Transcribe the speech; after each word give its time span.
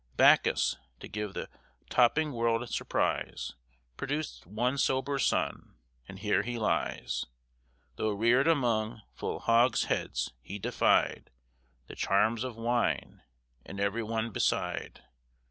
Bacchus, 0.17 0.77
to 0.99 1.07
give 1.07 1.35
the 1.35 1.47
toping 1.91 2.31
world 2.31 2.67
surprise, 2.69 3.53
Produced 3.97 4.47
one 4.47 4.79
sober 4.79 5.19
son, 5.19 5.75
and 6.07 6.17
here 6.17 6.41
he 6.41 6.57
lies. 6.57 7.27
Though 7.97 8.09
rear'd 8.09 8.47
among 8.47 9.03
full 9.13 9.41
hogsheads, 9.41 10.31
he 10.41 10.57
defy'd 10.57 11.29
The 11.85 11.95
charms 11.95 12.43
of 12.43 12.55
wine, 12.55 13.21
and 13.63 13.79
every 13.79 14.01
one 14.01 14.31
beside. 14.31 15.03